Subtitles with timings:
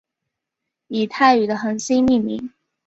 [0.87, 2.51] 以泰语的恒星命名。